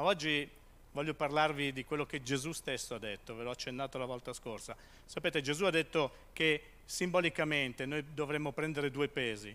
[0.00, 0.48] ma oggi
[0.92, 4.74] voglio parlarvi di quello che Gesù stesso ha detto, ve l'ho accennato la volta scorsa.
[5.04, 9.54] Sapete, Gesù ha detto che simbolicamente noi dovremmo prendere due pesi,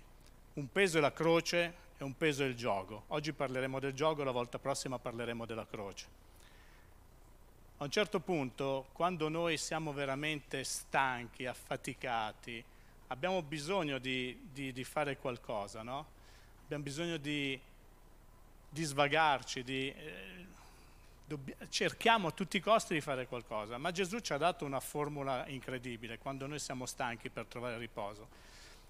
[0.54, 3.06] un peso è la croce e un peso è il gioco.
[3.08, 6.06] Oggi parleremo del gioco, la volta prossima parleremo della croce.
[7.78, 12.64] A un certo punto, quando noi siamo veramente stanchi, affaticati,
[13.08, 16.06] abbiamo bisogno di, di, di fare qualcosa, no?
[16.66, 17.60] Abbiamo bisogno di,
[18.76, 20.35] di svagarci, di, eh,
[21.70, 25.46] cerchiamo a tutti i costi di fare qualcosa, ma Gesù ci ha dato una formula
[25.48, 28.28] incredibile quando noi siamo stanchi per trovare riposo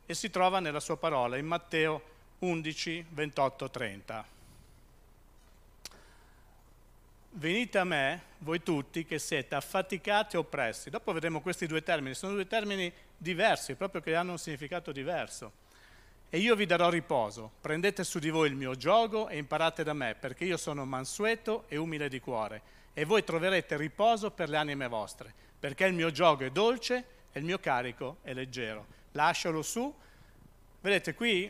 [0.06, 4.26] e si trova nella sua parola in Matteo 11, 28, 30.
[7.38, 10.90] Venite a me, voi tutti che siete affaticati e oppressi.
[10.90, 15.64] Dopo vedremo questi due termini, sono due termini diversi, proprio che hanno un significato diverso.
[16.36, 17.50] E io vi darò riposo.
[17.62, 21.64] Prendete su di voi il mio gioco e imparate da me, perché io sono mansueto
[21.70, 22.62] e umile di cuore.
[22.92, 27.40] E voi troverete riposo per le anime vostre, perché il mio gioco è dolce e
[27.40, 28.86] il mio carico è leggero.
[29.14, 29.96] Lascialo su.
[30.82, 31.50] Vedete qui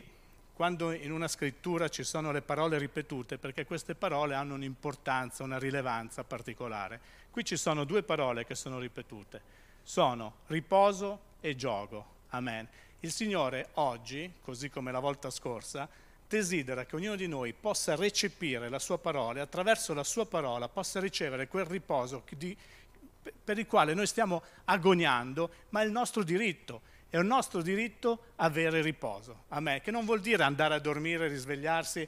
[0.54, 5.58] quando in una scrittura ci sono le parole ripetute, perché queste parole hanno un'importanza, una
[5.58, 7.00] rilevanza particolare.
[7.32, 9.42] Qui ci sono due parole che sono ripetute,
[9.82, 12.14] sono riposo e gioco.
[12.28, 12.68] Amen.
[13.00, 15.88] Il Signore oggi, così come la volta scorsa,
[16.28, 20.68] desidera che ognuno di noi possa recepire la sua parola e attraverso la sua parola
[20.68, 22.56] possa ricevere quel riposo di,
[23.44, 28.32] per il quale noi stiamo agoniando, ma è il nostro diritto è un nostro diritto
[28.36, 29.44] avere riposo.
[29.48, 32.06] A me, che non vuol dire andare a dormire, risvegliarsi,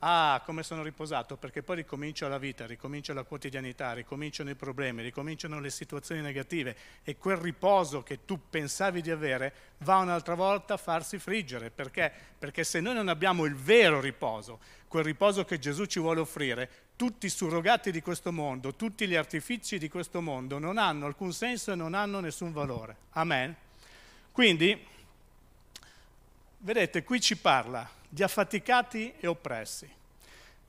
[0.00, 5.02] ah, come sono riposato, perché poi ricomincia la vita, ricomincia la quotidianità, ricominciano i problemi,
[5.02, 10.74] ricominciano le situazioni negative e quel riposo che tu pensavi di avere va un'altra volta
[10.74, 11.70] a farsi friggere.
[11.70, 12.12] Perché?
[12.38, 16.70] Perché se noi non abbiamo il vero riposo, quel riposo che Gesù ci vuole offrire,
[16.96, 21.32] tutti i surrogati di questo mondo, tutti gli artifici di questo mondo non hanno alcun
[21.32, 22.96] senso e non hanno nessun valore.
[23.10, 23.54] Amen.
[24.32, 24.86] Quindi,
[26.58, 29.88] vedete, qui ci parla di affaticati e oppressi.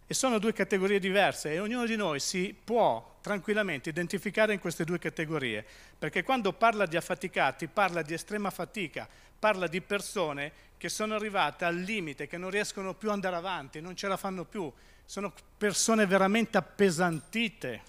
[0.05, 4.83] E sono due categorie diverse e ognuno di noi si può tranquillamente identificare in queste
[4.83, 5.65] due categorie,
[5.97, 9.07] perché quando parla di affaticati parla di estrema fatica,
[9.37, 13.81] parla di persone che sono arrivate al limite, che non riescono più ad andare avanti,
[13.81, 14.71] non ce la fanno più,
[15.05, 17.81] sono persone veramente appesantite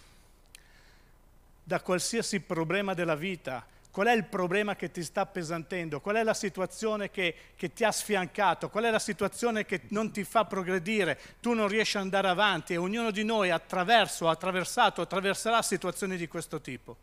[1.62, 6.00] da qualsiasi problema della vita, Qual è il problema che ti sta appesantendo?
[6.00, 8.68] Qual è la situazione che, che, ti ha sfiancato?
[8.70, 11.18] Qual è la situazione che non ti fa progredire?
[11.40, 16.28] Tu non riesci ad andare avanti e ognuno di noi attraverso, attraversato, attraverserà situazioni di
[16.28, 16.96] questo tipo.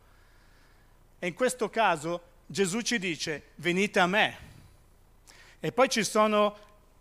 [1.18, 4.36] E in questo caso Gesù ci dice venite a me.
[5.60, 6.56] E poi ci sono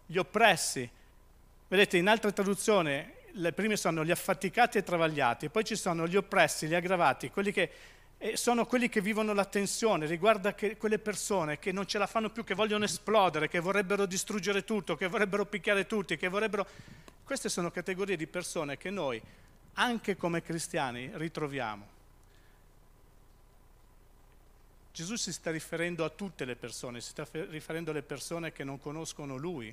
[0.05, 0.89] gli oppressi.
[1.69, 6.15] Vedete, in altre traduzioni le prime sono gli affaticati e travagliati, poi ci sono gli
[6.15, 7.71] oppressi, gli aggravati, quelli che
[8.19, 12.31] e sono quelli che vivono la tensione, riguarda quelle persone che non ce la fanno
[12.31, 16.67] più, che vogliono esplodere, che vorrebbero distruggere tutto, che vorrebbero picchiare tutti, che vorrebbero...
[17.23, 19.21] Queste sono categorie di persone che noi,
[19.73, 21.95] anche come cristiani, ritroviamo.
[24.91, 28.79] Gesù si sta riferendo a tutte le persone, si sta riferendo alle persone che non
[28.79, 29.71] conoscono Lui,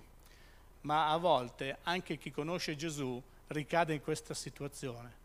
[0.83, 5.23] ma a volte anche chi conosce Gesù ricade in questa situazione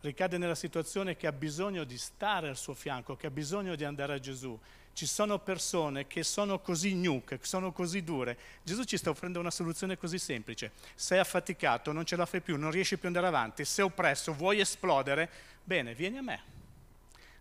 [0.00, 3.84] ricade nella situazione che ha bisogno di stare al suo fianco, che ha bisogno di
[3.84, 4.58] andare a Gesù.
[4.92, 8.36] Ci sono persone che sono così gnu, che sono così dure.
[8.62, 10.72] Gesù ci sta offrendo una soluzione così semplice.
[10.94, 14.32] Sei affaticato, non ce la fai più, non riesci più ad andare avanti, sei oppresso,
[14.32, 15.30] vuoi esplodere,
[15.62, 16.42] bene, vieni a me.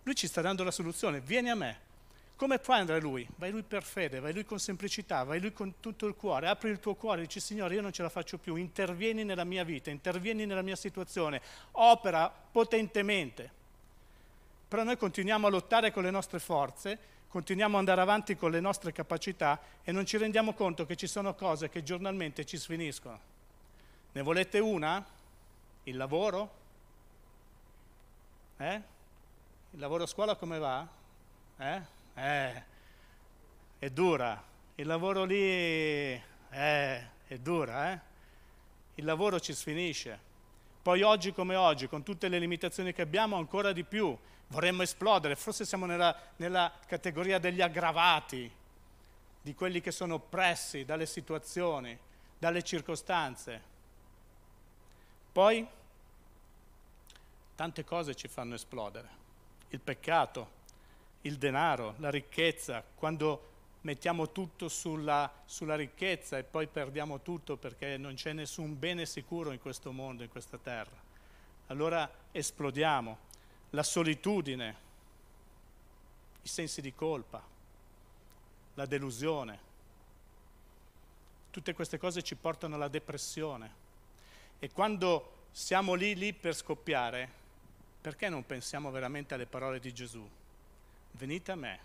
[0.03, 1.85] Lui ci sta dando la soluzione, vieni a me.
[2.37, 3.27] Come puoi andare a Lui?
[3.37, 6.69] Vai Lui per fede, vai Lui con semplicità, vai Lui con tutto il cuore, apri
[6.69, 9.89] il tuo cuore, dici Signore io non ce la faccio più, intervieni nella mia vita,
[9.89, 13.49] intervieni nella mia situazione, opera potentemente.
[14.67, 18.59] Però noi continuiamo a lottare con le nostre forze, continuiamo ad andare avanti con le
[18.59, 23.19] nostre capacità e non ci rendiamo conto che ci sono cose che giornalmente ci sfiniscono.
[24.11, 25.03] Ne volete una?
[25.85, 26.51] Il lavoro?
[28.57, 28.81] Eh?
[29.71, 30.87] Il lavoro a scuola come va?
[31.57, 31.95] Eh?
[32.17, 32.63] Eh,
[33.77, 34.43] è dura,
[34.75, 37.99] il lavoro lì eh, è dura, eh?
[38.95, 40.25] il lavoro ci sfinisce.
[40.81, 44.17] Poi oggi come oggi, con tutte le limitazioni che abbiamo, ancora di più,
[44.47, 48.51] vorremmo esplodere, forse siamo nella, nella categoria degli aggravati,
[49.41, 51.97] di quelli che sono oppressi dalle situazioni,
[52.37, 53.61] dalle circostanze.
[55.31, 55.67] Poi
[57.55, 59.09] tante cose ci fanno esplodere.
[59.69, 60.56] Il peccato,
[61.27, 67.97] il denaro, la ricchezza, quando mettiamo tutto sulla, sulla, ricchezza e poi perdiamo tutto perché
[67.97, 71.05] non c'è nessun bene sicuro in questo mondo, in questa terra.
[71.67, 73.25] allora esplodiamo.
[73.71, 74.75] La solitudine,
[76.41, 77.43] i sensi di colpa,
[78.75, 79.65] la delusione.
[81.51, 83.85] Tutte queste cose ci portano alla depressione.
[84.59, 87.29] E quando siamo lì, lì per scoppiare,
[87.99, 90.25] perché non pensiamo veramente alle parole di Gesù?
[91.17, 91.79] Venite a me.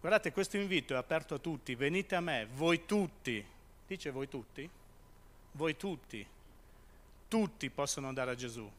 [0.00, 1.74] Guardate, questo invito è aperto a tutti.
[1.74, 3.44] Venite a me, voi tutti.
[3.86, 4.68] Dice voi tutti?
[5.52, 6.26] Voi tutti.
[7.28, 8.70] Tutti possono andare a Gesù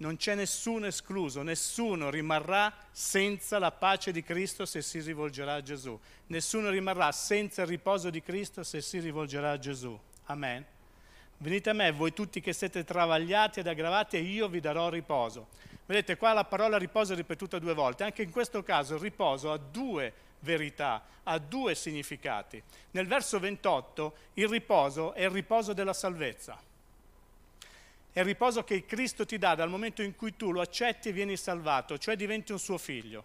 [0.00, 5.62] non c'è nessuno escluso, nessuno rimarrà senza la pace di Cristo se si rivolgerà a
[5.62, 5.98] Gesù.
[6.28, 9.98] Nessuno rimarrà senza il riposo di Cristo se si rivolgerà a Gesù.
[10.24, 10.64] Amen.
[11.36, 15.48] Venite a me, voi tutti che siete travagliati ed aggravati, e io vi darò riposo.
[15.90, 18.04] Vedete, qua la parola riposo è ripetuta due volte.
[18.04, 22.62] Anche in questo caso il riposo ha due verità, ha due significati.
[22.92, 26.56] Nel verso 28 il riposo è il riposo della salvezza.
[28.12, 31.12] È il riposo che Cristo ti dà dal momento in cui tu lo accetti e
[31.12, 33.24] vieni salvato, cioè diventi un suo figlio.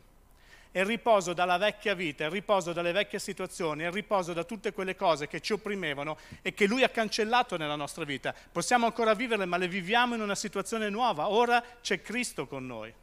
[0.75, 4.33] È il riposo dalla vecchia vita, è il riposo dalle vecchie situazioni, è il riposo
[4.33, 8.35] da tutte quelle cose che ci opprimevano e che Lui ha cancellato nella nostra vita.
[8.51, 11.29] Possiamo ancora viverle, ma le viviamo in una situazione nuova.
[11.29, 12.93] Ora c'è Cristo con noi.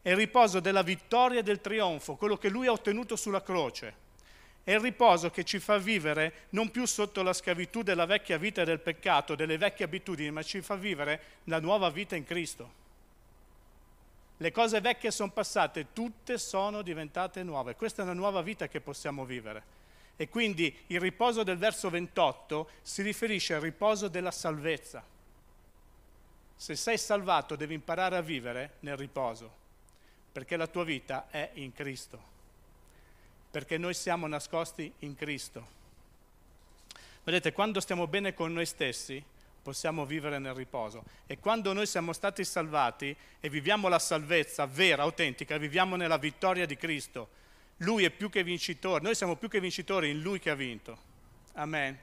[0.00, 3.94] È il riposo della vittoria e del trionfo, quello che Lui ha ottenuto sulla croce.
[4.62, 8.62] È il riposo che ci fa vivere non più sotto la schiavitù della vecchia vita
[8.62, 12.81] e del peccato, delle vecchie abitudini, ma ci fa vivere la nuova vita in Cristo.
[14.42, 17.76] Le cose vecchie sono passate, tutte sono diventate nuove.
[17.76, 19.80] Questa è una nuova vita che possiamo vivere.
[20.16, 25.04] E quindi il riposo del verso 28 si riferisce al riposo della salvezza.
[26.56, 29.50] Se sei salvato devi imparare a vivere nel riposo,
[30.32, 32.30] perché la tua vita è in Cristo
[33.52, 35.80] perché noi siamo nascosti in Cristo.
[37.22, 39.22] Vedete, quando stiamo bene con noi stessi,
[39.62, 41.04] possiamo vivere nel riposo.
[41.26, 46.66] E quando noi siamo stati salvati e viviamo la salvezza vera, autentica, viviamo nella vittoria
[46.66, 47.40] di Cristo,
[47.78, 51.10] Lui è più che vincitore, noi siamo più che vincitori in Lui che ha vinto.
[51.54, 51.98] Amen.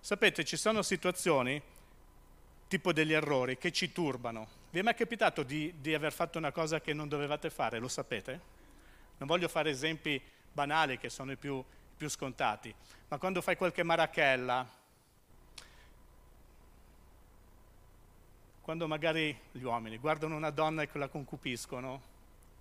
[0.00, 1.60] Sapete, ci sono situazioni,
[2.68, 4.56] tipo degli errori, che ci turbano.
[4.70, 7.78] Vi è mai capitato di, di aver fatto una cosa che non dovevate fare?
[7.78, 8.56] Lo sapete?
[9.16, 10.20] Non voglio fare esempi
[10.52, 11.64] banali che sono i più,
[11.96, 12.72] più scontati,
[13.08, 14.77] ma quando fai qualche marachella,
[18.68, 22.02] quando magari gli uomini guardano una donna e la concupiscono,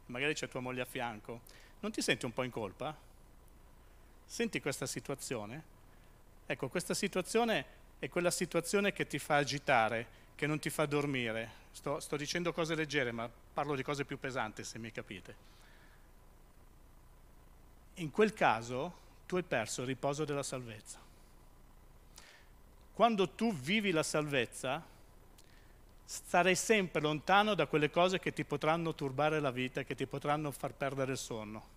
[0.06, 1.42] magari c'è tua moglie a fianco,
[1.82, 2.96] non ti senti un po' in colpa?
[4.24, 5.64] Senti questa situazione?
[6.46, 7.66] Ecco, questa situazione
[8.00, 11.66] è quella situazione che ti fa agitare, che non ti fa dormire.
[11.72, 15.36] Sto, sto dicendo cose leggere, ma parlo di cose più pesanti, se mi capite
[17.96, 21.00] in quel caso tu hai perso il riposo della salvezza.
[22.94, 24.96] Quando tu vivi la salvezza,
[26.10, 30.52] starai sempre lontano da quelle cose che ti potranno turbare la vita, che ti potranno
[30.52, 31.76] far perdere il sonno.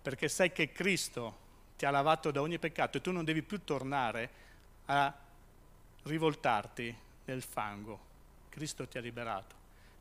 [0.00, 1.46] Perché sai che Cristo
[1.76, 4.30] ti ha lavato da ogni peccato e tu non devi più tornare
[4.86, 5.14] a
[6.04, 6.96] rivoltarti
[7.26, 8.06] nel fango.
[8.48, 9.56] Cristo ti ha liberato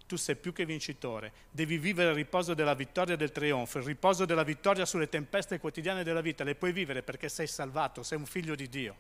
[0.08, 3.84] tu sei più che vincitore, devi vivere il riposo della vittoria e del trionfo, il
[3.84, 8.18] riposo della vittoria sulle tempeste quotidiane della vita, le puoi vivere perché sei salvato, sei
[8.18, 8.96] un figlio di Dio.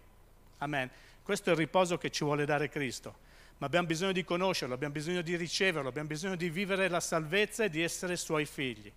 [0.58, 0.92] Amen.
[1.24, 3.26] Questo è il riposo che ci vuole dare Cristo.
[3.60, 7.64] Ma abbiamo bisogno di conoscerlo, abbiamo bisogno di riceverlo, abbiamo bisogno di vivere la salvezza
[7.64, 8.92] e di essere suoi figli.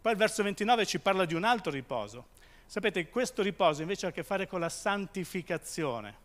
[0.00, 2.28] Poi il verso 29 ci parla di un altro riposo.
[2.66, 6.21] Sapete, questo riposo invece ha a che fare con la santificazione.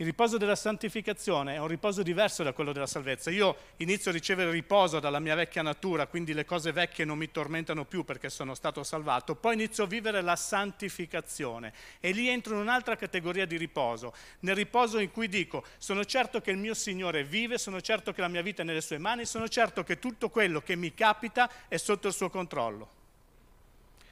[0.00, 3.30] Il riposo della santificazione è un riposo diverso da quello della salvezza.
[3.30, 7.32] Io inizio a ricevere riposo dalla mia vecchia natura, quindi le cose vecchie non mi
[7.32, 12.54] tormentano più perché sono stato salvato, poi inizio a vivere la santificazione e lì entro
[12.54, 16.74] in un'altra categoria di riposo, nel riposo in cui dico sono certo che il mio
[16.74, 19.98] Signore vive, sono certo che la mia vita è nelle sue mani, sono certo che
[19.98, 22.88] tutto quello che mi capita è sotto il suo controllo.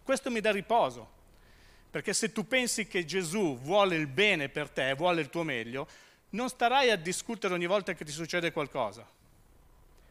[0.03, 1.15] Questo mi dà riposo.
[1.97, 5.89] Perché se tu pensi che Gesù vuole il bene per te, vuole il tuo meglio,
[6.33, 9.09] non starai a discutere ogni volta che ti succede qualcosa.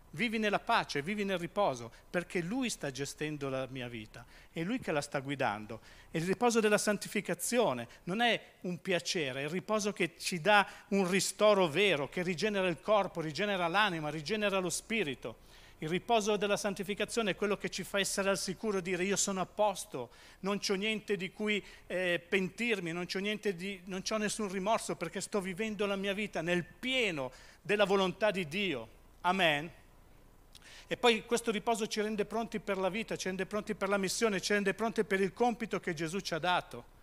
[0.10, 4.80] Vivi nella pace, vivi nel riposo, perché Lui sta gestendo la mia vita, è Lui
[4.80, 5.80] che la sta guidando.
[6.10, 10.68] E il riposo della santificazione non è un piacere, è il riposo che ci dà
[10.88, 15.45] un ristoro vero, che rigenera il corpo, rigenera l'anima, rigenera lo spirito.
[15.80, 19.42] Il riposo della santificazione è quello che ci fa essere al sicuro, dire io sono
[19.42, 24.50] a posto, non ho niente di cui eh, pentirmi, non ho, di, non ho nessun
[24.50, 27.30] rimorso perché sto vivendo la mia vita nel pieno
[27.62, 28.88] della volontà di Dio.
[29.22, 29.70] Amen.
[30.88, 33.98] E poi questo riposo ci rende pronti per la vita, ci rende pronti per la
[33.98, 36.94] missione, ci rende pronti per il compito che Gesù ci ha dato.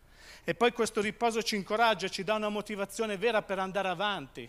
[0.44, 4.48] E poi questo riposo ci incoraggia, ci dà una motivazione vera per andare avanti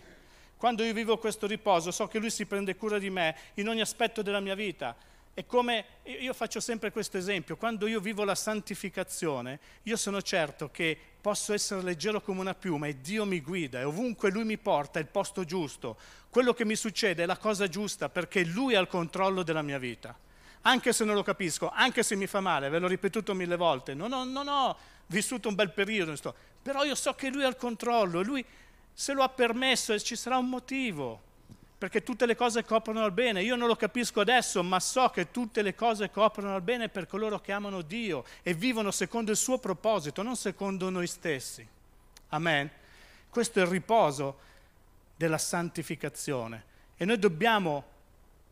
[0.64, 3.82] Quando io vivo questo riposo so che Lui si prende cura di me in ogni
[3.82, 4.96] aspetto della mia vita.
[5.34, 10.70] È come, io faccio sempre questo esempio, quando io vivo la santificazione, io sono certo
[10.70, 14.56] che posso essere leggero come una piuma e Dio mi guida e ovunque Lui mi
[14.56, 15.98] porta è il posto giusto.
[16.30, 19.76] Quello che mi succede è la cosa giusta perché Lui ha il controllo della mia
[19.76, 20.18] vita.
[20.62, 23.92] Anche se non lo capisco, anche se mi fa male, ve l'ho ripetuto mille volte,
[23.92, 24.78] non ho, non ho
[25.08, 26.14] vissuto un bel periodo,
[26.62, 28.44] però io so che Lui ha il controllo e Lui
[28.94, 31.20] se lo ha permesso e ci sarà un motivo,
[31.76, 33.42] perché tutte le cose coprono al bene.
[33.42, 37.08] Io non lo capisco adesso, ma so che tutte le cose coprono al bene per
[37.08, 41.66] coloro che amano Dio e vivono secondo il suo proposito, non secondo noi stessi.
[42.28, 42.70] Amen.
[43.28, 44.38] Questo è il riposo
[45.16, 46.64] della santificazione
[46.96, 47.84] e noi dobbiamo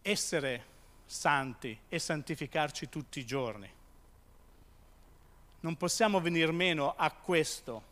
[0.02, 0.64] essere
[1.06, 3.70] santi e santificarci tutti i giorni.
[5.60, 7.90] Non possiamo venir meno a questo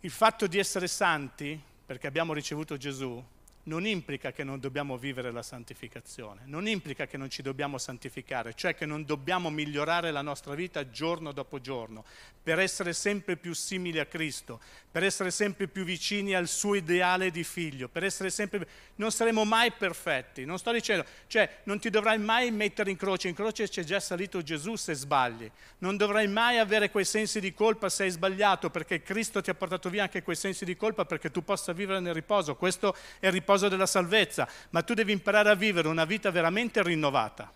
[0.00, 3.22] il fatto di essere santi, perché abbiamo ricevuto Gesù,
[3.68, 8.54] non implica che non dobbiamo vivere la santificazione, non implica che non ci dobbiamo santificare,
[8.54, 12.04] cioè che non dobbiamo migliorare la nostra vita giorno dopo giorno,
[12.42, 14.58] per essere sempre più simili a Cristo,
[14.90, 18.66] per essere sempre più vicini al suo ideale di figlio, per essere sempre...
[18.96, 23.28] Non saremo mai perfetti, non sto dicendo, cioè non ti dovrai mai mettere in croce,
[23.28, 25.48] in croce c'è già salito Gesù se sbagli,
[25.78, 29.54] non dovrai mai avere quei sensi di colpa se hai sbagliato, perché Cristo ti ha
[29.54, 33.26] portato via anche quei sensi di colpa perché tu possa vivere nel riposo, questo è
[33.26, 37.52] il riposo della salvezza, ma tu devi imparare a vivere una vita veramente rinnovata.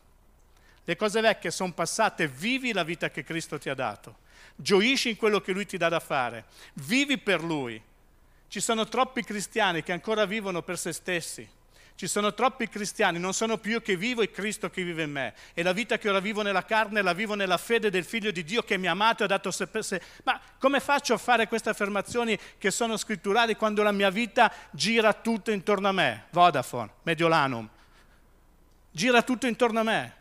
[0.84, 4.16] Le cose vecchie sono passate, vivi la vita che Cristo ti ha dato
[4.56, 6.44] gioisci in quello che Lui ti dà da fare,
[6.74, 7.80] vivi per Lui.
[8.48, 11.48] Ci sono troppi cristiani che ancora vivono per se stessi.
[11.94, 15.12] Ci sono troppi cristiani, non sono più io che vivo, è Cristo che vive in
[15.12, 15.34] me.
[15.54, 18.42] E la vita che ora vivo nella carne la vivo nella fede del Figlio di
[18.42, 20.02] Dio che mi ha amato e ha dato se sé.
[20.24, 25.12] Ma come faccio a fare queste affermazioni che sono scritturali quando la mia vita gira
[25.12, 26.26] tutto intorno a me?
[26.30, 27.68] Vodafone, Mediolanum.
[28.90, 30.14] Gira tutto intorno a me.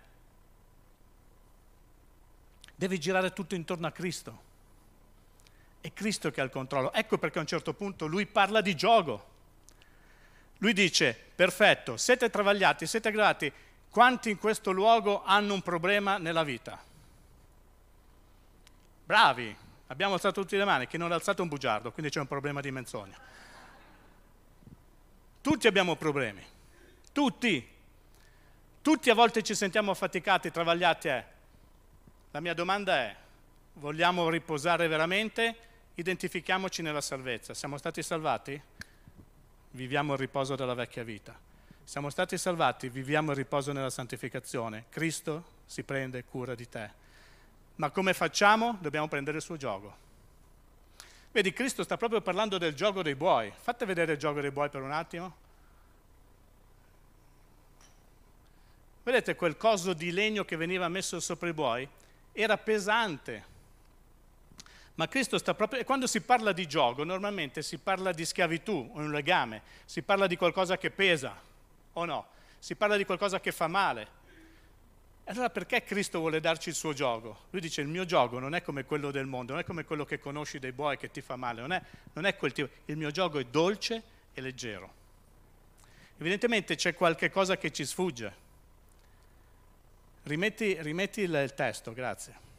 [2.75, 4.49] Deve girare tutto intorno a Cristo.
[5.81, 6.93] È Cristo che ha il controllo.
[6.93, 9.29] Ecco perché a un certo punto lui parla di gioco.
[10.61, 13.51] Lui dice, perfetto, siete travagliati, siete grati,
[13.89, 16.79] quanti in questo luogo hanno un problema nella vita?
[19.03, 19.55] Bravi,
[19.87, 22.61] abbiamo alzato tutti le mani, chi non ha alzato un bugiardo, quindi c'è un problema
[22.61, 23.17] di menzogna.
[25.41, 26.45] Tutti abbiamo problemi,
[27.11, 27.67] tutti.
[28.83, 31.25] Tutti a volte ci sentiamo affaticati, travagliati, eh.
[32.29, 33.15] La mia domanda è,
[33.73, 35.55] vogliamo riposare veramente?
[35.95, 37.55] Identifichiamoci nella salvezza.
[37.55, 38.61] Siamo stati salvati?
[39.71, 41.37] Viviamo il riposo della vecchia vita.
[41.83, 44.85] Siamo stati salvati, viviamo il riposo nella santificazione.
[44.89, 46.89] Cristo si prende cura di te.
[47.75, 48.77] Ma come facciamo?
[48.79, 50.09] Dobbiamo prendere il suo gioco.
[51.31, 53.51] Vedi, Cristo sta proprio parlando del gioco dei buoi.
[53.55, 55.35] Fate vedere il gioco dei buoi per un attimo.
[59.03, 61.89] Vedete quel coso di legno che veniva messo sopra i buoi?
[62.33, 63.49] era pesante.
[64.95, 65.79] Ma Cristo sta proprio...
[65.79, 70.27] E quando si parla di gioco, normalmente si parla di schiavitù, un legame, si parla
[70.27, 71.39] di qualcosa che pesa,
[71.93, 72.27] o no?
[72.59, 74.19] Si parla di qualcosa che fa male.
[75.25, 77.45] Allora perché Cristo vuole darci il suo gioco?
[77.51, 80.03] Lui dice il mio gioco non è come quello del mondo, non è come quello
[80.03, 81.81] che conosci dei buoi che ti fa male, non è,
[82.13, 82.69] non è quel tipo.
[82.85, 84.99] Il mio gioco è dolce e leggero.
[86.17, 88.49] Evidentemente c'è qualche cosa che ci sfugge.
[90.23, 92.49] Rimetti, rimetti il, il, testo, grazie.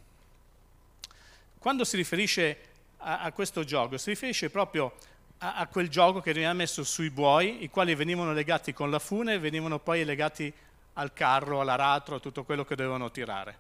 [1.63, 2.59] Quando si riferisce
[2.97, 4.97] a, a questo gioco, si riferisce proprio
[5.39, 8.99] a, a, quel gioco che veniva messo sui buoi, i quali venivano legati con la
[8.99, 10.53] fune e venivano poi legati
[10.95, 13.57] al carro, all'aratro, a tutto quello che dovevano tirare.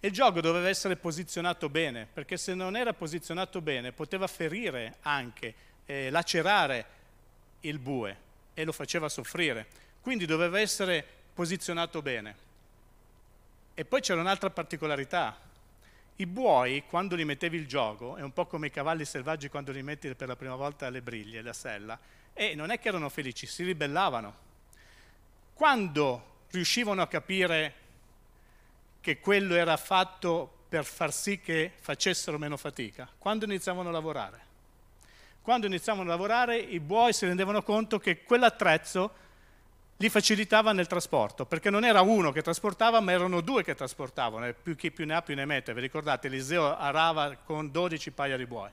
[0.00, 4.96] E il gioco doveva essere posizionato bene, perché se non era posizionato bene poteva ferire
[5.02, 6.86] anche, eh, lacerare
[7.60, 8.16] il bue
[8.54, 9.66] e lo faceva soffrire.
[10.00, 12.34] Quindi doveva essere posizionato bene.
[13.74, 15.44] E poi c'era un'altra particolarità.
[16.18, 19.70] I buoi, quando li mettevi il gioco, è un po' come i cavalli selvaggi quando
[19.70, 21.98] li metti per la prima volta alle briglie, la sella,
[22.32, 24.34] e non è che erano felici, si ribellavano.
[25.52, 27.74] Quando riuscivano a capire
[29.02, 33.06] che quello era fatto per far sì che facessero meno fatica?
[33.18, 34.44] Quando iniziavano a lavorare.
[35.42, 39.24] Quando iniziavano a lavorare i buoi si rendevano conto che quell'attrezzo
[39.98, 44.46] li facilitava nel trasporto, perché non era uno che trasportava, ma erano due che trasportavano,
[44.46, 45.72] e più chi più ne ha più ne mette.
[45.72, 48.70] Vi ricordate, Eliseo arava con 12 paia di buoi.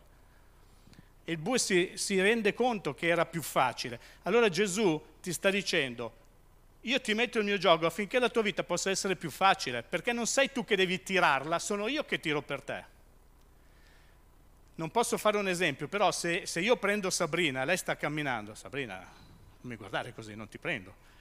[1.26, 4.00] E il bue si, si rende conto che era più facile.
[4.24, 6.22] Allora Gesù ti sta dicendo,
[6.82, 10.12] io ti metto il mio gioco affinché la tua vita possa essere più facile, perché
[10.12, 12.92] non sei tu che devi tirarla, sono io che tiro per te.
[14.76, 18.96] non posso fare un esempio, però se, se io prendo Sabrina, lei sta camminando, Sabrina,
[18.98, 21.12] non mi guardare così, non ti prendo.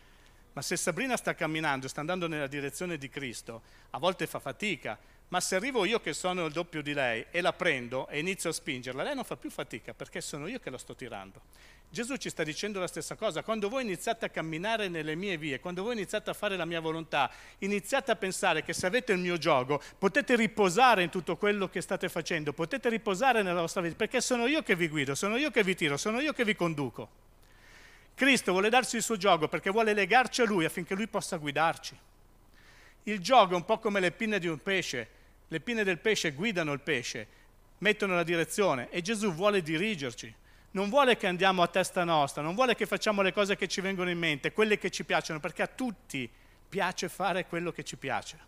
[0.55, 4.99] Ma se Sabrina sta camminando, sta andando nella direzione di Cristo, a volte fa fatica,
[5.29, 8.51] ma se arrivo io che sono il doppio di lei e la prendo e inizio
[8.51, 11.41] a spingerla, lei non fa più fatica perché sono io che la sto tirando.
[11.89, 15.59] Gesù ci sta dicendo la stessa cosa, quando voi iniziate a camminare nelle mie vie,
[15.59, 19.21] quando voi iniziate a fare la mia volontà, iniziate a pensare che se avete il
[19.21, 23.95] mio gioco potete riposare in tutto quello che state facendo, potete riposare nella vostra vita,
[23.97, 26.55] perché sono io che vi guido, sono io che vi tiro, sono io che vi
[26.55, 27.22] conduco.
[28.15, 31.99] Cristo vuole darci il suo gioco perché vuole legarci a Lui affinché Lui possa guidarci.
[33.05, 35.09] Il gioco è un po' come le pinne di un pesce,
[35.49, 37.27] le pinne del pesce guidano il pesce,
[37.79, 40.35] mettono la direzione e Gesù vuole dirigerci
[40.73, 43.81] non vuole che andiamo a testa nostra, non vuole che facciamo le cose che ci
[43.81, 46.29] vengono in mente, quelle che ci piacciono, perché a tutti
[46.69, 48.39] piace fare quello che ci piace.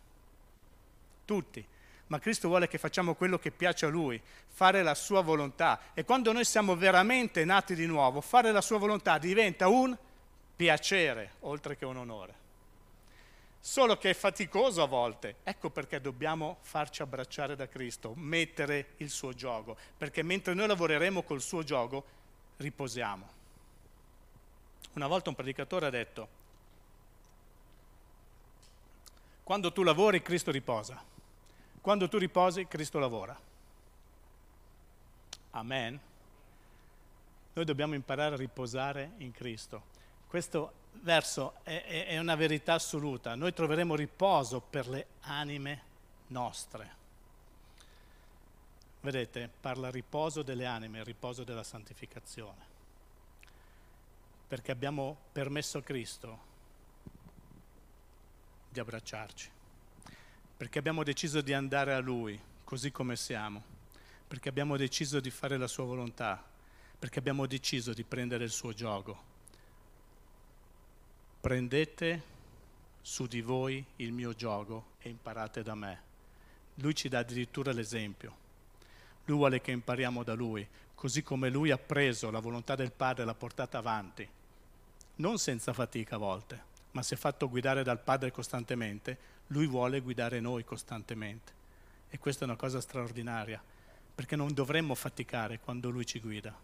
[1.25, 1.65] Tutti.
[2.09, 5.81] Ma Cristo vuole che facciamo quello che piace a Lui, fare la Sua volontà.
[5.95, 9.97] E quando noi siamo veramente nati di nuovo, fare la Sua volontà diventa un
[10.55, 12.43] piacere, oltre che un onore.
[13.59, 15.37] Solo che è faticoso a volte.
[15.43, 21.23] Ecco perché dobbiamo farci abbracciare da Cristo, mettere il suo gioco, perché mentre noi lavoreremo
[21.23, 22.05] col suo gioco,
[22.59, 23.29] riposiamo.
[24.93, 26.29] Una volta un predicatore ha detto,
[29.43, 31.03] quando tu lavori Cristo riposa,
[31.85, 33.39] quando tu riposi Cristo lavora.
[35.51, 36.01] Amen.
[37.53, 39.83] Noi dobbiamo imparare a riposare in Cristo.
[40.27, 40.73] Questo
[41.03, 43.35] verso è, è una verità assoluta.
[43.35, 45.83] Noi troveremo riposo per le anime
[46.29, 46.91] nostre.
[49.03, 52.65] Vedete, parla riposo delle anime, riposo della santificazione.
[54.49, 56.39] Perché abbiamo permesso a Cristo
[58.71, 59.54] di abbracciarci.
[60.57, 63.63] Perché abbiamo deciso di andare a Lui così come siamo.
[64.27, 66.43] Perché abbiamo deciso di fare la Sua volontà.
[66.99, 69.33] Perché abbiamo deciso di prendere il suo gioco
[71.45, 72.23] prendete
[73.03, 76.01] su di voi il mio gioco e imparate da me.
[76.77, 78.35] Lui ci dà addirittura l'esempio.
[79.27, 83.25] Lui vuole che impariamo da lui, così come lui ha preso la volontà del Padre
[83.25, 84.27] e l'ha portata avanti,
[85.17, 86.63] non senza fatica a volte,
[86.93, 91.53] ma si è fatto guidare dal Padre costantemente, lui vuole guidare noi costantemente.
[92.09, 93.63] E questa è una cosa straordinaria,
[94.15, 96.57] perché non dovremmo faticare quando lui ci guida.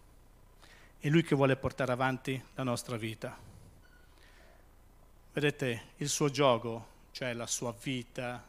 [0.98, 3.36] È lui che vuole portare avanti la nostra vita.
[5.32, 8.46] Vedete, il suo gioco, cioè la sua vita,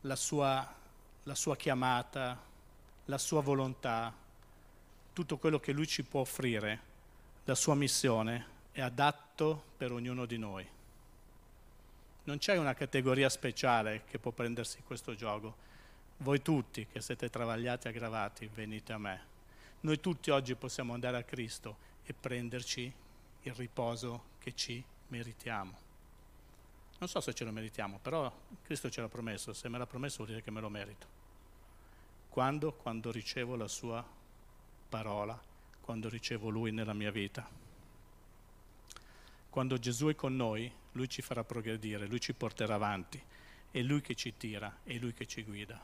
[0.00, 0.74] la sua,
[1.22, 2.40] la sua chiamata,
[3.04, 4.12] la sua volontà,
[5.12, 6.80] tutto quello che lui ci può offrire,
[7.44, 10.68] la sua missione, è adatto per ognuno di noi.
[12.26, 15.54] Non c'è una categoria speciale che può prendersi questo gioco.
[16.18, 19.20] Voi tutti che siete travagliati e aggravati, venite a me.
[19.82, 22.92] Noi tutti oggi possiamo andare a Cristo e prenderci
[23.42, 25.78] il riposo che ci meritiamo.
[26.98, 28.32] Non so se ce lo meritiamo, però
[28.64, 31.06] Cristo ce l'ha promesso, se me l'ha promesso vuol dire che me lo merito.
[32.28, 32.72] Quando?
[32.72, 34.04] Quando ricevo la sua
[34.88, 35.40] parola,
[35.80, 37.48] quando ricevo Lui nella mia vita.
[39.48, 43.22] Quando Gesù è con noi, Lui ci farà progredire, Lui ci porterà avanti,
[43.70, 45.80] è Lui che ci tira, è Lui che ci guida.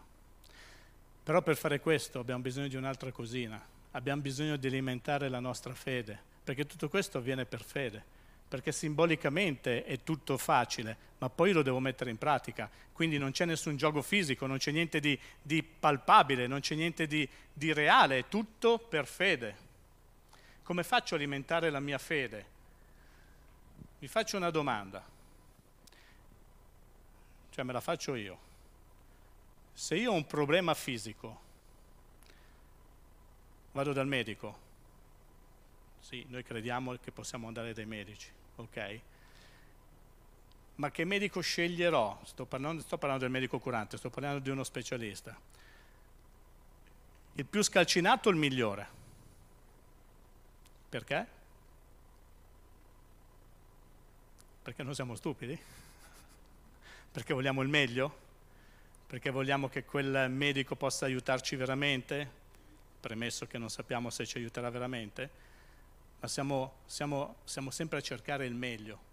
[1.23, 5.75] Però per fare questo abbiamo bisogno di un'altra cosina, abbiamo bisogno di alimentare la nostra
[5.75, 8.21] fede, perché tutto questo avviene per fede
[8.53, 12.71] perché simbolicamente è tutto facile, ma poi lo devo mettere in pratica.
[12.93, 17.07] Quindi non c'è nessun gioco fisico, non c'è niente di, di palpabile, non c'è niente
[17.07, 19.57] di, di reale, è tutto per fede.
[20.63, 22.45] Come faccio a alimentare la mia fede?
[24.03, 25.01] Vi faccio una domanda,
[27.51, 28.37] cioè me la faccio io.
[29.73, 31.41] Se io ho un problema fisico,
[33.71, 34.59] vado dal medico.
[36.01, 39.01] Sì, noi crediamo che possiamo andare dai medici ok?
[40.75, 42.23] Ma che medico sceglierò?
[42.25, 45.39] Sto parlando, sto parlando del medico curante, sto parlando di uno specialista.
[47.35, 48.89] Il più scalcinato o il migliore?
[50.89, 51.41] Perché?
[54.63, 55.59] Perché non siamo stupidi?
[57.11, 58.19] Perché vogliamo il meglio?
[59.07, 62.41] Perché vogliamo che quel medico possa aiutarci veramente?
[63.01, 65.51] Premesso che non sappiamo se ci aiuterà veramente
[66.23, 69.11] ma siamo, siamo, siamo sempre a cercare il meglio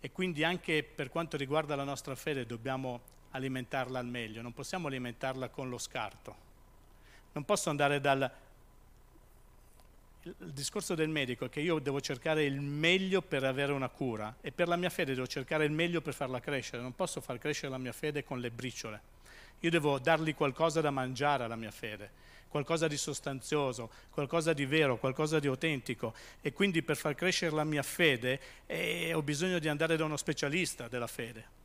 [0.00, 4.88] e quindi anche per quanto riguarda la nostra fede dobbiamo alimentarla al meglio, non possiamo
[4.88, 6.46] alimentarla con lo scarto.
[7.32, 8.28] Non posso andare dal...
[10.22, 14.36] Il discorso del medico è che io devo cercare il meglio per avere una cura
[14.40, 17.38] e per la mia fede devo cercare il meglio per farla crescere, non posso far
[17.38, 19.00] crescere la mia fede con le briciole.
[19.60, 22.10] Io devo dargli qualcosa da mangiare alla mia fede,
[22.48, 26.14] qualcosa di sostanzioso, qualcosa di vero, qualcosa di autentico.
[26.40, 30.16] E quindi per far crescere la mia fede eh, ho bisogno di andare da uno
[30.16, 31.56] specialista della fede.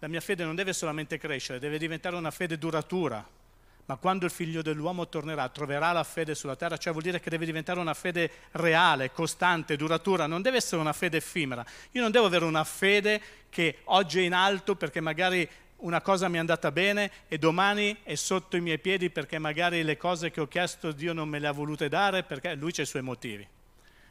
[0.00, 3.38] La mia fede non deve solamente crescere, deve diventare una fede duratura.
[3.86, 7.30] Ma quando il figlio dell'uomo tornerà, troverà la fede sulla terra, cioè vuol dire che
[7.30, 11.64] deve diventare una fede reale, costante, duratura, non deve essere una fede effimera.
[11.92, 15.48] Io non devo avere una fede che oggi è in alto perché magari
[15.80, 19.82] una cosa mi è andata bene e domani è sotto i miei piedi perché magari
[19.82, 22.82] le cose che ho chiesto Dio non me le ha volute dare perché lui ha
[22.82, 23.46] i suoi motivi.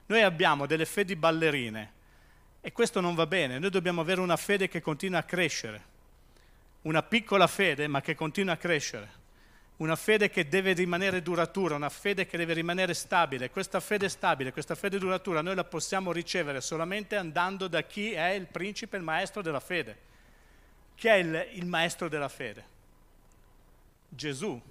[0.07, 1.93] Noi abbiamo delle fedi ballerine
[2.61, 5.83] e questo non va bene, noi dobbiamo avere una fede che continua a crescere,
[6.83, 9.11] una piccola fede ma che continua a crescere,
[9.79, 13.49] una fede che deve rimanere duratura, una fede che deve rimanere stabile.
[13.49, 18.29] Questa fede stabile, questa fede duratura noi la possiamo ricevere solamente andando da chi è
[18.29, 20.07] il principe, il maestro della fede
[20.99, 22.65] chi è il, il maestro della fede?
[24.09, 24.61] Gesù.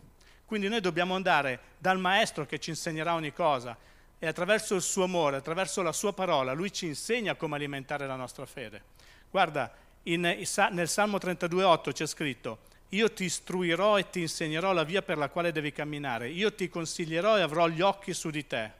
[0.44, 3.74] Quindi noi dobbiamo andare dal maestro che ci insegnerà ogni cosa
[4.18, 8.14] e attraverso il suo amore, attraverso la sua parola, lui ci insegna come alimentare la
[8.14, 8.82] nostra fede.
[9.30, 12.58] Guarda, in, nel Salmo 32,8 c'è scritto,
[12.90, 16.68] io ti istruirò e ti insegnerò la via per la quale devi camminare, io ti
[16.68, 18.70] consiglierò e avrò gli occhi su di te.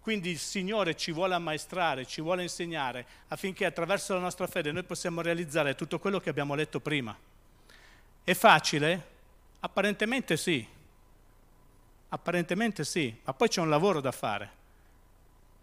[0.00, 4.84] Quindi il Signore ci vuole ammaestrare, ci vuole insegnare affinché attraverso la nostra fede noi
[4.84, 7.16] possiamo realizzare tutto quello che abbiamo letto prima.
[8.22, 9.14] È facile?
[9.60, 10.64] Apparentemente sì.
[12.08, 14.50] Apparentemente sì, ma poi c'è un lavoro da fare.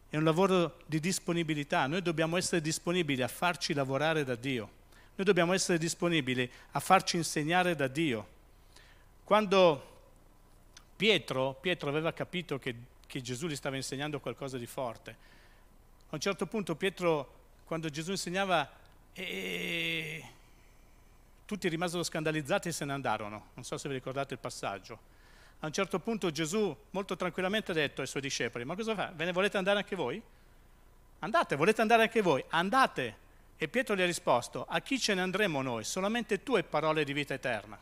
[0.09, 1.87] È un lavoro di disponibilità.
[1.87, 4.81] Noi dobbiamo essere disponibili a farci lavorare da Dio.
[5.15, 8.27] Noi dobbiamo essere disponibili a farci insegnare da Dio.
[9.23, 9.91] Quando
[10.95, 15.15] Pietro, Pietro aveva capito che che Gesù gli stava insegnando qualcosa di forte.
[16.09, 17.31] A un certo punto Pietro,
[17.63, 18.67] quando Gesù insegnava,
[19.13, 20.29] e...
[21.45, 23.49] tutti rimasero scandalizzati e se ne andarono.
[23.53, 24.99] Non so se vi ricordate il passaggio.
[25.59, 29.11] A un certo punto Gesù molto tranquillamente ha detto ai suoi discepoli, ma cosa fa?
[29.15, 30.19] Ve ne volete andare anche voi?
[31.19, 32.43] Andate, volete andare anche voi?
[32.47, 33.17] Andate.
[33.63, 35.85] E Pietro gli ha risposto, a chi ce ne andremo noi?
[35.85, 37.79] Solamente tu hai parole di vita eterna.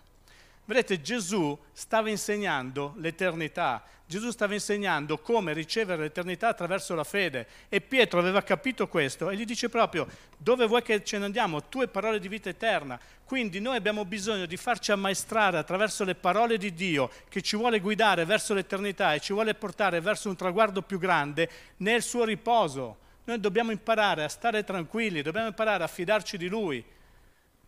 [0.64, 7.82] Vedete, Gesù stava insegnando l'eternità, Gesù stava insegnando come ricevere l'eternità attraverso la fede e
[7.82, 11.68] Pietro aveva capito questo e gli dice proprio dove vuoi che ce ne andiamo?
[11.68, 13.00] Tue parole di vita eterna.
[13.26, 17.80] Quindi noi abbiamo bisogno di farci ammaestrare attraverso le parole di Dio che ci vuole
[17.80, 23.10] guidare verso l'eternità e ci vuole portare verso un traguardo più grande nel suo riposo.
[23.32, 26.84] Noi dobbiamo imparare a stare tranquilli, dobbiamo imparare a fidarci di Lui.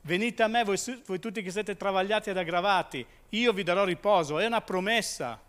[0.02, 4.40] Venite a me voi, voi tutti che siete travagliati ed aggravati, io vi darò riposo,
[4.40, 5.40] è una promessa.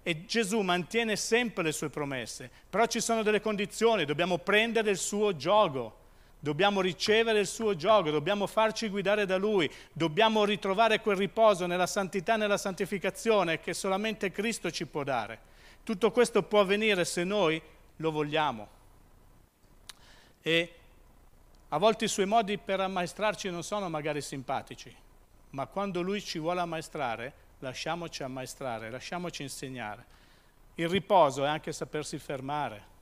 [0.00, 4.96] E Gesù mantiene sempre le sue promesse, però ci sono delle condizioni, dobbiamo prendere il
[4.96, 6.02] suo gioco,
[6.38, 11.88] dobbiamo ricevere il suo gioco, dobbiamo farci guidare da Lui, dobbiamo ritrovare quel riposo nella
[11.88, 15.36] santità e nella santificazione che solamente Cristo ci può dare.
[15.82, 17.60] Tutto questo può avvenire se noi
[17.96, 18.73] lo vogliamo.
[20.46, 20.74] E
[21.68, 24.94] a volte i suoi modi per ammaestrarci non sono magari simpatici,
[25.50, 30.04] ma quando lui ci vuole ammaestrare, lasciamoci ammaestrare, lasciamoci insegnare.
[30.74, 32.92] Il riposo è anche sapersi fermare,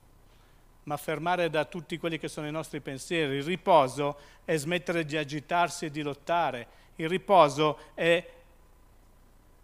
[0.83, 3.35] ma fermare da tutti quelli che sono i nostri pensieri.
[3.35, 6.67] Il riposo è smettere di agitarsi e di lottare.
[6.95, 8.25] Il riposo è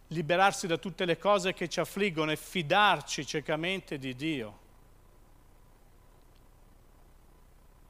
[0.07, 4.58] liberarsi da tutte le cose che ci affliggono e fidarci ciecamente di Dio.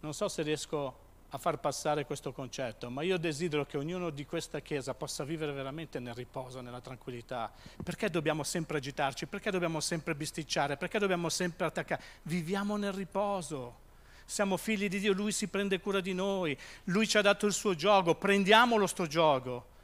[0.02, 4.26] Non so se riesco a far passare questo concetto, ma io desidero che ognuno di
[4.26, 7.52] questa Chiesa possa vivere veramente nel riposo, nella tranquillità.
[7.84, 9.28] Perché dobbiamo sempre agitarci?
[9.28, 10.78] Perché dobbiamo sempre bisticciare?
[10.78, 12.02] Perché dobbiamo sempre attaccare?
[12.24, 13.88] Viviamo nel riposo.
[14.26, 17.54] Siamo figli di Dio, Lui si prende cura di noi, Lui ci ha dato il
[17.54, 19.78] suo gioco, prendiamolo sto gioco.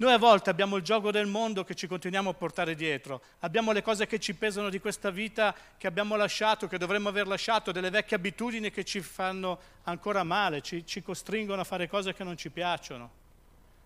[0.00, 3.72] Noi a volte abbiamo il gioco del mondo che ci continuiamo a portare dietro, abbiamo
[3.72, 7.72] le cose che ci pesano di questa vita che abbiamo lasciato, che dovremmo aver lasciato,
[7.72, 12.22] delle vecchie abitudini che ci fanno ancora male, ci, ci costringono a fare cose che
[12.22, 13.10] non ci piacciono.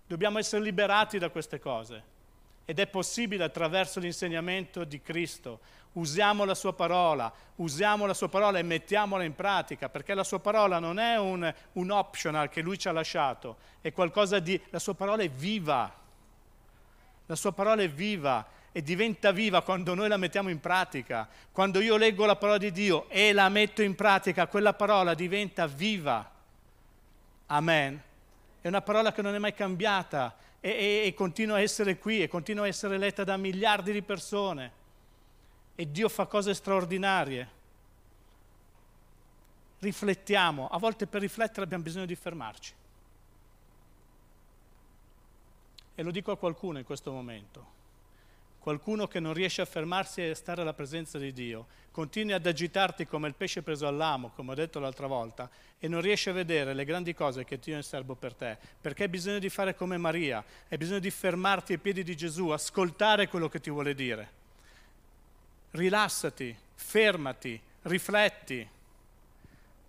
[0.06, 2.02] Dobbiamo essere liberati da queste cose
[2.66, 5.60] ed è possibile attraverso l'insegnamento di Cristo.
[5.92, 10.40] Usiamo la sua parola, usiamo la sua parola e mettiamola in pratica, perché la sua
[10.40, 14.60] parola non è un, un optional che lui ci ha lasciato, è qualcosa di...
[14.68, 16.00] la sua parola è viva
[17.26, 21.28] la sua parola è viva e diventa viva quando noi la mettiamo in pratica.
[21.52, 25.66] Quando io leggo la parola di Dio e la metto in pratica, quella parola diventa
[25.66, 26.28] viva.
[27.46, 28.02] Amen.
[28.60, 32.22] È una parola che non è mai cambiata e, e, e continua a essere qui
[32.22, 34.80] e continua a essere letta da miliardi di persone.
[35.74, 37.60] E Dio fa cose straordinarie.
[39.80, 42.72] Riflettiamo, a volte per riflettere abbiamo bisogno di fermarci
[45.94, 47.80] E lo dico a qualcuno in questo momento.
[48.58, 53.06] Qualcuno che non riesce a fermarsi e stare alla presenza di Dio, continui ad agitarti
[53.06, 55.50] come il pesce preso all'amo, come ho detto l'altra volta,
[55.80, 58.56] e non riesci a vedere le grandi cose che Dio è in serbo per te,
[58.80, 62.50] perché hai bisogno di fare come Maria, hai bisogno di fermarti ai piedi di Gesù,
[62.50, 64.30] ascoltare quello che ti vuole dire.
[65.72, 68.68] Rilassati, fermati, rifletti,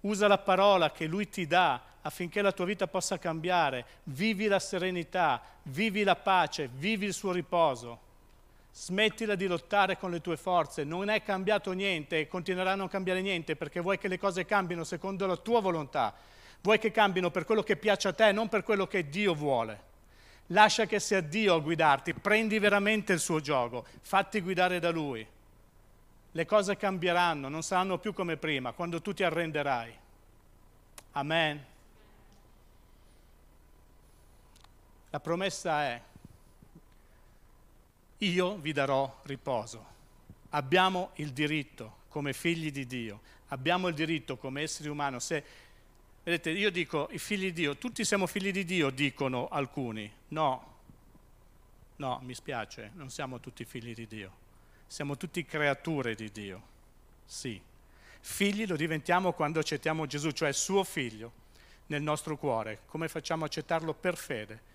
[0.01, 4.59] usa la parola che Lui ti dà affinché la tua vita possa cambiare, vivi la
[4.59, 8.11] serenità, vivi la pace, vivi il suo riposo.
[8.71, 12.87] Smettila di lottare con le tue forze, non è cambiato niente e continuerà a non
[12.87, 16.13] cambiare niente perché vuoi che le cose cambino secondo la tua volontà,
[16.61, 19.91] vuoi che cambino per quello che piace a te, non per quello che Dio vuole.
[20.47, 25.25] Lascia che sia Dio a guidarti, prendi veramente il suo gioco, fatti guidare da Lui.
[26.35, 29.93] Le cose cambieranno, non saranno più come prima, quando tu ti arrenderai.
[31.13, 31.71] Amen.
[35.13, 36.01] La promessa è,
[38.17, 39.85] io vi darò riposo.
[40.49, 45.19] Abbiamo il diritto come figli di Dio, abbiamo il diritto come esseri umani.
[45.19, 45.43] Se,
[46.23, 50.11] vedete, io dico i figli di Dio, tutti siamo figli di Dio, dicono alcuni.
[50.29, 50.77] No,
[51.97, 54.31] no, mi spiace, non siamo tutti figli di Dio,
[54.87, 56.61] siamo tutti creature di Dio.
[57.23, 57.61] Sì,
[58.19, 61.31] figli lo diventiamo quando accettiamo Gesù, cioè suo figlio,
[61.85, 62.79] nel nostro cuore.
[62.87, 64.71] Come facciamo a accettarlo per fede?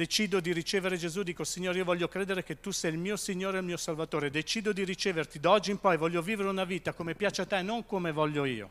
[0.00, 3.58] Decido di ricevere Gesù, dico Signore io voglio credere che tu sei il mio Signore
[3.58, 6.94] e il mio Salvatore, decido di riceverti, da oggi in poi voglio vivere una vita
[6.94, 8.70] come piace a te, non come voglio io.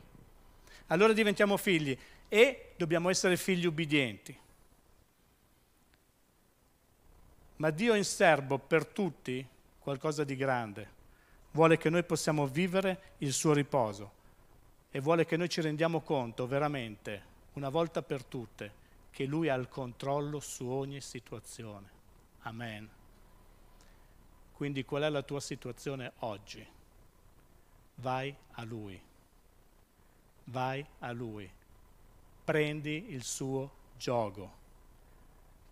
[0.87, 1.95] Allora diventiamo figli
[2.27, 4.35] e dobbiamo essere figli ubbidienti.
[7.57, 9.45] Ma Dio in serbo per tutti
[9.77, 10.89] qualcosa di grande.
[11.51, 14.13] Vuole che noi possiamo vivere il suo riposo
[14.89, 17.21] e vuole che noi ci rendiamo conto veramente,
[17.53, 18.78] una volta per tutte,
[19.11, 21.89] che Lui ha il controllo su ogni situazione.
[22.41, 22.89] Amen.
[24.53, 26.65] Quindi qual è la tua situazione oggi?
[27.95, 29.01] Vai a Lui.
[30.45, 31.49] Vai a Lui.
[32.43, 34.57] Prendi il suo gioco.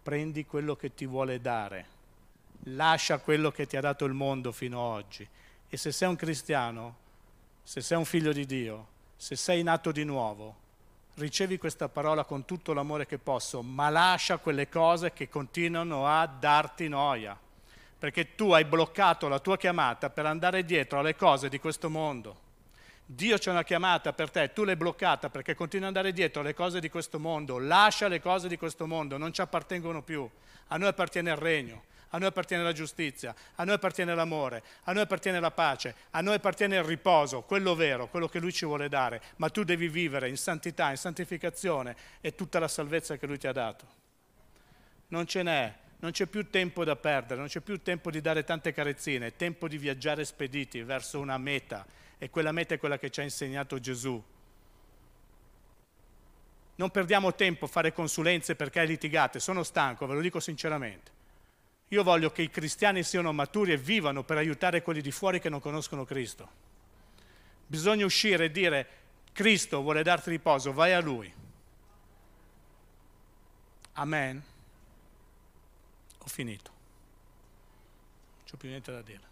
[0.03, 1.95] Prendi quello che ti vuole dare.
[2.63, 5.27] Lascia quello che ti ha dato il mondo fino ad oggi.
[5.69, 6.97] E se sei un cristiano,
[7.63, 10.65] se sei un figlio di Dio, se sei nato di nuovo,
[11.17, 16.25] ricevi questa parola con tutto l'amore che posso, ma lascia quelle cose che continuano a
[16.27, 17.37] darti noia,
[17.97, 22.45] perché tu hai bloccato la tua chiamata per andare dietro alle cose di questo mondo.
[23.03, 26.53] Dio c'è una chiamata per te, tu l'hai bloccata perché continui ad andare dietro alle
[26.53, 30.29] cose di questo mondo, lascia le cose di questo mondo, non ci appartengono più,
[30.67, 34.93] a noi appartiene il regno a noi appartiene la giustizia, a noi appartiene l'amore, a
[34.93, 38.65] noi appartiene la pace, a noi appartiene il riposo, quello vero, quello che Lui ci
[38.65, 43.27] vuole dare, ma tu devi vivere in santità, in santificazione e tutta la salvezza che
[43.27, 43.85] Lui ti ha dato.
[45.09, 48.43] Non ce n'è, non c'è più tempo da perdere, non c'è più tempo di dare
[48.43, 51.85] tante carezzine, è tempo di viaggiare spediti verso una meta
[52.17, 54.23] e quella meta è quella che ci ha insegnato Gesù.
[56.75, 61.16] Non perdiamo tempo a fare consulenze perché litigate, sono stanco, ve lo dico sinceramente.
[61.89, 65.49] Io voglio che i cristiani siano maturi e vivano per aiutare quelli di fuori che
[65.49, 66.65] non conoscono Cristo.
[67.65, 68.87] Bisogna uscire e dire,
[69.31, 71.33] Cristo vuole darti riposo, vai a Lui.
[73.93, 74.43] Amen.
[76.19, 76.71] Ho finito.
[78.35, 79.23] Non c'ho più niente da dire.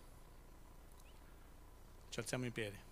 [2.09, 2.84] Ci alziamo in piedi.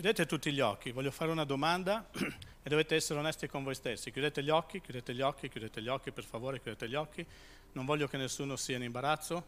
[0.00, 4.10] Chiudete tutti gli occhi, voglio fare una domanda e dovete essere onesti con voi stessi.
[4.10, 7.26] Chiudete gli occhi, chiudete gli occhi, chiudete gli occhi, per favore, chiudete gli occhi.
[7.72, 9.44] Non voglio che nessuno sia in imbarazzo.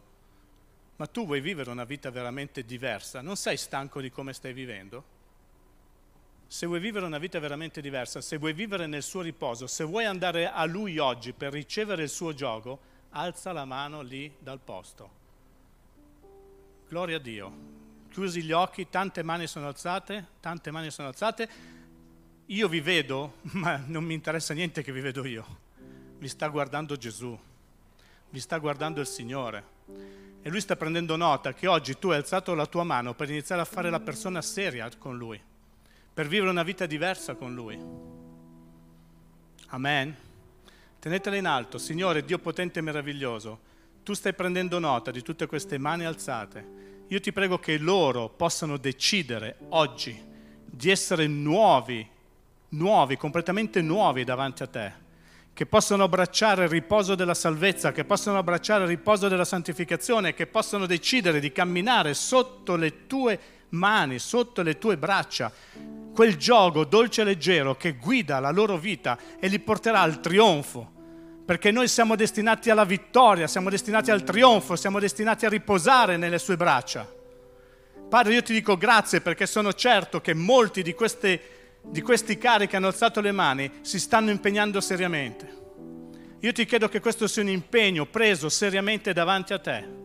[0.97, 3.21] Ma tu vuoi vivere una vita veramente diversa?
[3.21, 5.03] Non sei stanco di come stai vivendo?
[6.45, 10.05] Se vuoi vivere una vita veramente diversa, se vuoi vivere nel suo riposo, se vuoi
[10.05, 15.09] andare a lui oggi per ricevere il suo gioco, alza la mano lì dal posto.
[16.87, 17.81] Gloria a Dio
[18.13, 21.49] chiusi gli occhi, tante mani sono alzate, tante mani sono alzate.
[22.45, 25.61] Io vi vedo, ma non mi interessa niente che vi vedo io.
[26.19, 27.37] Vi sta guardando Gesù,
[28.29, 29.71] vi sta guardando il Signore.
[30.43, 33.61] E lui sta prendendo nota che oggi tu hai alzato la tua mano per iniziare
[33.61, 35.41] a fare la persona seria con lui,
[36.13, 37.81] per vivere una vita diversa con lui.
[39.69, 40.15] Amen.
[40.99, 43.71] Tenetela in alto, Signore Dio potente e meraviglioso.
[44.03, 48.77] Tu stai prendendo nota di tutte queste mani alzate io ti prego che loro possano
[48.77, 50.19] decidere oggi
[50.65, 52.07] di essere nuovi,
[52.69, 54.91] nuovi, completamente nuovi davanti a te,
[55.53, 60.47] che possono abbracciare il riposo della salvezza, che possono abbracciare il riposo della santificazione, che
[60.47, 63.39] possono decidere di camminare sotto le tue
[63.69, 65.51] mani, sotto le tue braccia,
[66.13, 70.92] quel gioco dolce e leggero che guida la loro vita e li porterà al trionfo,
[71.45, 76.39] perché noi siamo destinati alla vittoria, siamo destinati al trionfo, siamo destinati a riposare nelle
[76.39, 77.11] sue braccia.
[78.09, 82.67] Padre, io ti dico grazie perché sono certo che molti di queste di questi cari
[82.67, 85.61] che hanno alzato le mani si stanno impegnando seriamente.
[86.39, 90.01] Io ti chiedo che questo sia un impegno preso seriamente davanti a te.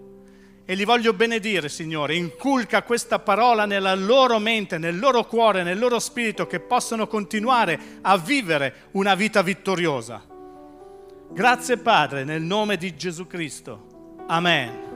[0.65, 5.79] E li voglio benedire, Signore, inculca questa parola nella loro mente, nel loro cuore, nel
[5.79, 10.28] loro spirito, che possano continuare a vivere una vita vittoriosa.
[11.31, 13.87] Grazie Padre, nel nome di Gesù Cristo.
[14.29, 14.88] Amen.